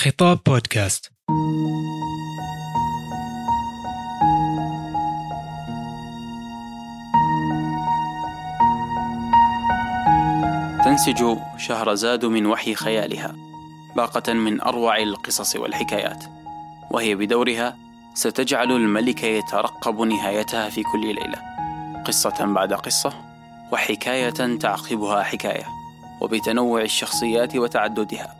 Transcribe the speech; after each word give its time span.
خطاب 0.00 0.38
بودكاست. 0.46 1.12
تنسج 10.84 11.36
شهرزاد 11.56 12.24
من 12.24 12.46
وحي 12.46 12.74
خيالها 12.74 13.34
باقة 13.96 14.32
من 14.32 14.60
أروع 14.60 14.98
القصص 14.98 15.56
والحكايات 15.56 16.24
وهي 16.90 17.14
بدورها 17.14 17.76
ستجعل 18.14 18.72
الملك 18.72 19.24
يترقب 19.24 20.00
نهايتها 20.00 20.68
في 20.68 20.82
كل 20.82 21.00
ليلة. 21.00 21.42
قصة 22.06 22.44
بعد 22.44 22.72
قصة 22.72 23.12
وحكاية 23.72 24.58
تعقبها 24.58 25.22
حكاية 25.22 25.66
وبتنوع 26.20 26.82
الشخصيات 26.82 27.56
وتعددها. 27.56 28.37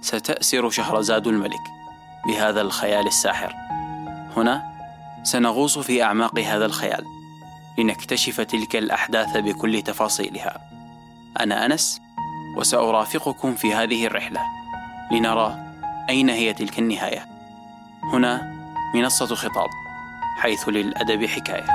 ستأسر 0.00 0.70
شهرزاد 0.70 1.26
الملك 1.26 1.62
بهذا 2.26 2.60
الخيال 2.60 3.06
الساحر. 3.06 3.54
هنا 4.36 4.62
سنغوص 5.22 5.78
في 5.78 6.02
أعماق 6.02 6.38
هذا 6.38 6.66
الخيال 6.66 7.04
لنكتشف 7.78 8.40
تلك 8.40 8.76
الأحداث 8.76 9.36
بكل 9.36 9.82
تفاصيلها. 9.82 10.60
أنا 11.40 11.66
أنس 11.66 12.00
وسأرافقكم 12.56 13.54
في 13.54 13.74
هذه 13.74 14.06
الرحلة 14.06 14.40
لنرى 15.12 15.58
أين 16.08 16.30
هي 16.30 16.52
تلك 16.52 16.78
النهاية. 16.78 17.26
هنا 18.02 18.52
منصة 18.94 19.34
خطاب 19.34 19.68
حيث 20.38 20.68
للأدب 20.68 21.26
حكاية. 21.26 21.66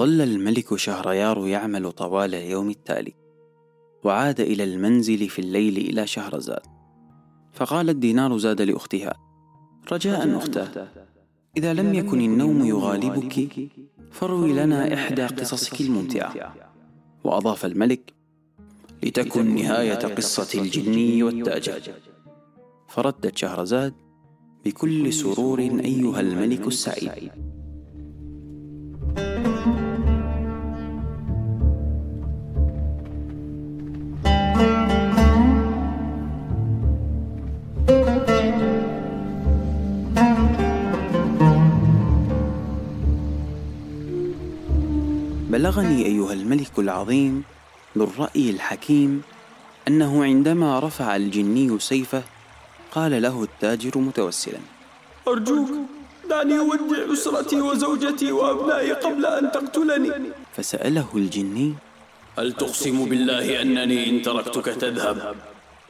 ظل 0.00 0.20
الملك 0.20 0.76
شهريار 0.76 1.46
يعمل 1.46 1.92
طوال 1.92 2.34
اليوم 2.34 2.70
التالي 2.70 3.14
وعاد 4.04 4.40
إلى 4.40 4.64
المنزل 4.64 5.28
في 5.28 5.38
الليل 5.38 5.76
إلى 5.76 6.06
شهرزاد. 6.06 6.62
فقالت 7.52 7.96
دينار 7.96 8.38
زاد 8.38 8.62
لأختها 8.62 9.14
رجاء 9.92 10.36
أختاه 10.36 10.88
إذا 11.56 11.74
لم 11.74 11.94
يكن 11.94 12.20
النوم 12.20 12.64
يغالبك 12.64 13.48
فروي 14.10 14.52
لنا 14.52 14.94
إحدى 14.94 15.26
قصصك 15.26 15.80
الممتعة. 15.80 16.54
وأضاف 17.24 17.64
الملك 17.64 18.14
لتكن 19.02 19.54
نهاية 19.54 19.94
قصة 19.94 20.60
الجني 20.60 21.22
والتاجر 21.22 21.80
فردت 22.88 23.36
شهرزاد 23.36 23.94
بكل 24.64 25.12
سرور 25.12 25.60
أيها 25.60 26.20
الملك 26.20 26.66
السعيد. 26.66 27.49
بلغني 45.70 46.06
أيها 46.06 46.32
الملك 46.32 46.78
العظيم 46.78 47.44
ذو 47.98 48.04
الرأي 48.04 48.50
الحكيم 48.50 49.22
أنه 49.88 50.24
عندما 50.24 50.80
رفع 50.80 51.16
الجني 51.16 51.78
سيفه 51.78 52.22
قال 52.92 53.22
له 53.22 53.42
التاجر 53.42 53.98
متوسلا. 53.98 54.58
أرجوك 55.28 55.70
دعني 56.30 56.58
أودع 56.58 57.12
أسرتي 57.12 57.60
وزوجتي 57.60 58.32
وأبنائي 58.32 58.92
قبل 58.92 59.26
أن 59.26 59.52
تقتلني. 59.52 60.10
فسأله 60.56 61.08
الجني 61.14 61.74
هل 62.38 62.52
تقسم 62.52 63.04
بالله 63.04 63.62
أنني 63.62 64.10
إن 64.10 64.22
تركتك 64.22 64.64
تذهب؟ 64.64 65.34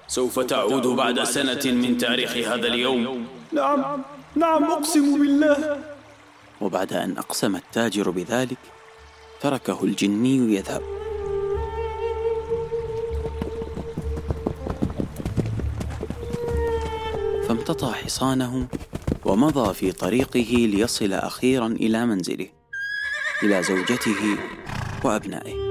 سوف 0.09 0.41
تعود 0.41 0.87
بعد 0.87 1.25
سنة 1.25 1.65
من 1.73 1.99
تاريخ 1.99 2.37
هذا 2.37 2.67
اليوم. 2.67 3.27
نعم 3.53 4.03
نعم 4.37 4.65
أقسم 4.65 5.19
بالله. 5.21 5.79
وبعد 6.61 6.93
أن 6.93 7.19
أقسم 7.19 7.57
التاجر 7.57 8.11
بذلك 8.11 8.59
تركه 9.41 9.85
الجني 9.85 10.55
يذهب. 10.55 10.83
فامتطى 17.49 17.93
حصانه 17.93 18.69
ومضى 19.25 19.75
في 19.75 19.93
طريقه 19.93 20.67
ليصل 20.67 21.13
أخيرا 21.13 21.67
إلى 21.67 22.07
منزله 22.07 22.49
إلى 23.43 23.63
زوجته 23.63 24.39
وأبنائه. 25.05 25.70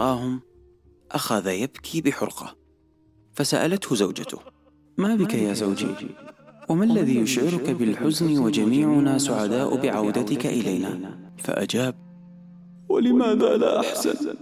رآهم 0.00 0.40
أخذ 1.10 1.46
يبكي 1.46 2.00
بحرقة. 2.00 2.56
فسألته 3.32 3.94
زوجته 3.94 4.38
ما 4.98 5.14
بك 5.14 5.34
يا 5.34 5.52
زوجي؟ 5.52 5.94
وما 6.68 6.84
الذي 6.84 7.16
يشعرك 7.16 7.70
بالحزن 7.70 8.38
وجميعنا 8.38 9.18
سعداء 9.18 9.76
بعودتك 9.76 10.46
إلينا؟ 10.46 11.18
فأجاب 11.38 11.94
ولماذا 12.88 13.56
لا 13.56 13.80
أحزن؟ 13.80 14.36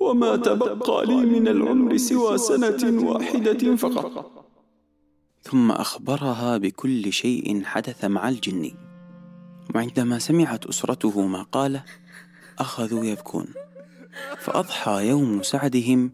وما 0.00 0.36
تبقى 0.36 1.06
لي 1.06 1.16
من 1.16 1.48
العمر 1.48 1.96
سوى 1.96 2.38
سنة 2.38 3.10
واحدة 3.10 3.76
فقط. 3.76 4.30
ثم 5.42 5.70
أخبرها 5.70 6.58
بكل 6.58 7.12
شيء 7.12 7.64
حدث 7.64 8.04
مع 8.04 8.28
الجني 8.28 8.74
وعندما 9.74 10.18
سمعت 10.18 10.66
أسرته 10.66 11.26
ما 11.26 11.42
قال 11.42 11.80
أخذوا 12.58 13.04
يبكون. 13.04 13.46
فأضحى 14.38 15.08
يوم 15.08 15.42
سعدهم 15.42 16.12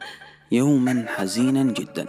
يوما 0.53 1.05
حزينا 1.09 1.63
جدا. 1.63 2.07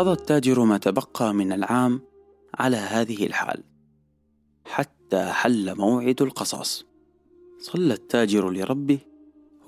قضى 0.00 0.12
التاجر 0.12 0.64
ما 0.64 0.78
تبقى 0.78 1.34
من 1.34 1.52
العام 1.52 2.00
على 2.54 2.76
هذه 2.76 3.26
الحال 3.26 3.62
حتى 4.64 5.24
حل 5.24 5.78
موعد 5.78 6.22
القصاص. 6.22 6.84
صلى 7.58 7.94
التاجر 7.94 8.50
لربه 8.50 8.98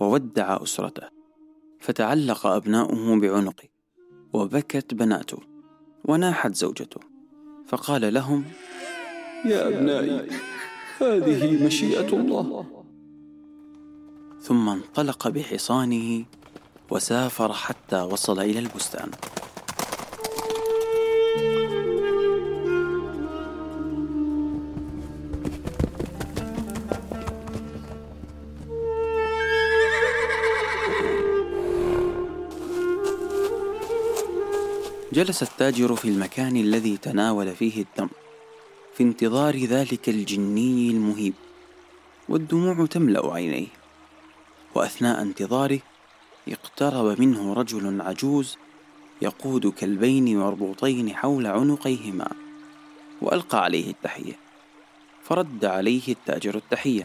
وودع 0.01 0.63
أسرته 0.63 1.09
فتعلق 1.81 2.47
أبناؤه 2.47 3.21
بعنقه 3.21 3.69
وبكت 4.33 4.95
بناته 4.95 5.39
وناحت 6.05 6.55
زوجته 6.55 7.01
فقال 7.67 8.15
لهم 8.15 8.45
يا 9.45 9.69
أبنائي 9.69 10.29
هذه 11.01 11.67
مشيئة 11.67 12.09
الله. 12.17 12.85
ثم 14.41 14.69
انطلق 14.69 15.29
بحصانه 15.29 16.25
وسافر 16.91 17.53
حتى 17.53 18.01
وصل 18.01 18.41
إلى 18.41 18.59
البستان. 18.59 19.11
جلس 35.13 35.43
التاجر 35.43 35.97
في 35.97 36.09
المكان 36.09 36.57
الذي 36.57 36.97
تناول 36.97 37.57
فيه 37.57 37.83
التمر 37.83 38.11
في 38.95 39.03
انتظار 39.03 39.57
ذلك 39.57 40.09
الجني 40.09 40.91
المهيب 40.91 41.35
والدموع 42.29 42.87
تملأ 42.87 43.35
عينيه 43.35 43.67
وأثناء 44.75 45.23
انتظاره 45.23 45.79
اقترب 46.49 47.21
منه 47.21 47.53
رجل 47.53 48.01
عجوز 48.01 48.57
يقود 49.23 49.67
كلبين 49.67 50.39
مربوطين 50.39 51.15
حول 51.15 51.47
عنقيهما 51.47 52.29
وألقى 53.23 53.65
عليه 53.65 53.91
التحية 53.91 54.35
فرد 55.25 55.65
عليه 55.65 56.09
التاجر 56.09 56.55
التحية. 56.55 57.05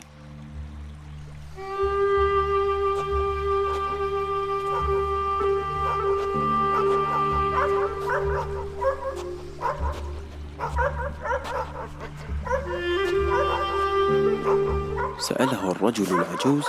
سأله 15.28 15.72
الرجل 15.72 16.16
العجوز 16.16 16.64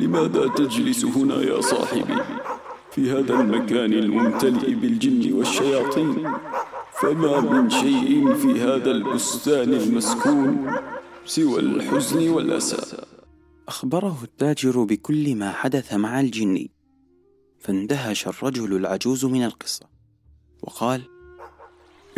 لماذا 0.00 0.48
تجلس 0.48 1.04
هنا 1.04 1.34
يا 1.34 1.60
صاحبي؟ 1.60 2.22
في 2.90 3.10
هذا 3.10 3.34
المكان 3.34 3.92
الممتلئ 3.92 4.74
بالجن 4.74 5.32
والشياطين. 5.32 6.32
فما 7.00 7.40
من 7.40 7.70
شيء 7.70 8.34
في 8.34 8.60
هذا 8.60 8.90
البستان 8.90 9.74
المسكون 9.74 10.72
سوى 11.24 11.60
الحزن 11.60 12.28
والأسى. 12.28 13.06
أخبره 13.68 14.18
التاجر 14.22 14.84
بكل 14.84 15.36
ما 15.36 15.52
حدث 15.52 15.94
مع 15.94 16.20
الجني 16.20 16.70
فاندهش 17.60 18.26
الرجل 18.28 18.76
العجوز 18.76 19.24
من 19.24 19.44
القصة 19.44 19.86
وقال 20.62 21.02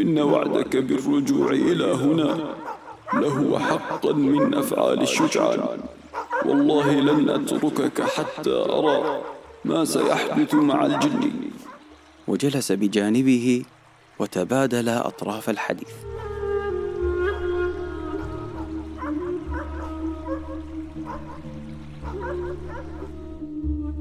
إن 0.01 0.19
وعدك 0.19 0.77
بالرجوع 0.77 1.51
إلى 1.51 1.85
هنا. 1.85 2.57
لهو 3.15 3.59
حقا 3.59 4.13
من 4.13 4.55
أفعال 4.55 5.03
الشجعان. 5.03 5.81
والله 6.47 6.93
لن 6.93 7.29
أتركك 7.31 8.03
حتى 8.03 8.51
أرى 8.51 9.23
ما 9.65 9.85
سيحدث 9.85 10.55
مع 10.55 10.87
الجن. 10.87 11.33
وجلس 12.29 12.73
بجانبه 12.73 13.65
وتبادلا 14.19 15.07
أطراف 15.07 15.51
الحديث. 15.51 15.95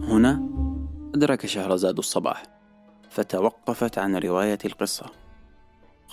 هنا 0.07 0.49
أدرك 1.15 1.45
شهرزاد 1.45 1.97
الصباح 1.97 2.43
فتوقفت 3.09 3.97
عن 3.97 4.15
رواية 4.15 4.59
القصة. 4.65 5.05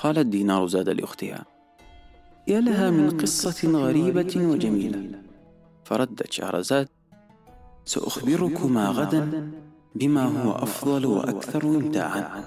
قالت 0.03 0.27
دينار 0.27 0.67
زاد 0.67 0.89
لأختها. 0.89 1.54
يا 2.49 2.61
لها 2.61 2.91
من 2.91 3.11
قصة 3.11 3.69
غريبة 3.69 4.33
وجميلة. 4.37 5.11
فردت 5.85 6.33
شهرزاد 6.33 6.89
سأخبركما 7.85 8.87
غدا 8.89 9.51
بما 9.95 10.25
هو 10.25 10.53
أفضل 10.53 11.07
وأكثر 11.07 11.65
إمتاعا 11.65 12.45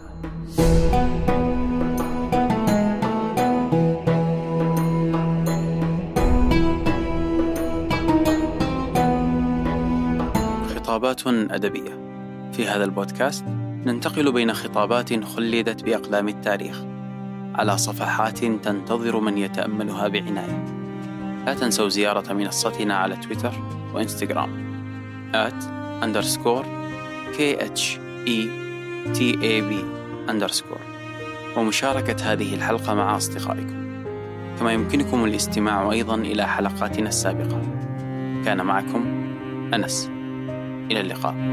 خطابات 10.76 11.28
أدبية. 11.28 12.08
في 12.52 12.68
هذا 12.68 12.84
البودكاست 12.84 13.46
ننتقل 13.86 14.32
بين 14.32 14.54
خطابات 14.54 15.24
خلدت 15.24 15.84
بأقلام 15.84 16.28
التاريخ. 16.28 16.97
على 17.57 17.77
صفحات 17.77 18.45
تنتظر 18.45 19.19
من 19.19 19.38
يتأملها 19.38 20.07
بعناية. 20.07 20.65
لا 21.45 21.54
تنسوا 21.54 21.89
زيارة 21.89 22.33
منصتنا 22.33 22.95
على 22.95 23.15
تويتر 23.15 23.54
وإنستغرام. 23.94 24.68
at 25.33 25.63
underscore 26.04 26.65
KHETAB 27.38 27.71
underscore. 30.27 30.88
ومشاركة 31.57 32.33
هذه 32.33 32.56
الحلقة 32.56 32.94
مع 32.94 33.18
أصدقائكم. 33.18 33.88
كما 34.60 34.71
يمكنكم 34.71 35.25
الاستماع 35.25 35.92
أيضا 35.92 36.15
إلى 36.15 36.48
حلقاتنا 36.48 37.10
السابقة. 37.10 37.62
كان 38.45 38.65
معكم 38.65 39.06
أنس. 39.74 40.10
إلى 40.92 41.01
اللقاء. 41.01 41.47